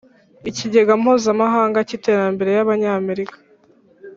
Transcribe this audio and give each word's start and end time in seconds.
Ikigega 0.49 0.93
Mpuzamahanga 1.01 1.79
cy 1.87 1.95
Iterambere 1.97 2.49
y 2.57 2.61
Abanyamerika 2.65 3.35